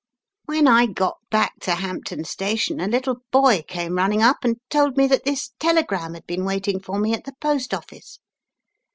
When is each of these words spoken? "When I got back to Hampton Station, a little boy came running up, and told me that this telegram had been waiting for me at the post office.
"When 0.45 0.67
I 0.67 0.87
got 0.87 1.19
back 1.29 1.59
to 1.59 1.75
Hampton 1.75 2.23
Station, 2.23 2.79
a 2.81 2.87
little 2.87 3.17
boy 3.31 3.63
came 3.67 3.97
running 3.97 4.23
up, 4.23 4.37
and 4.41 4.57
told 4.67 4.97
me 4.97 5.05
that 5.05 5.25
this 5.25 5.51
telegram 5.59 6.15
had 6.15 6.25
been 6.25 6.43
waiting 6.43 6.79
for 6.79 6.97
me 6.97 7.13
at 7.13 7.25
the 7.25 7.35
post 7.39 7.71
office. 7.71 8.17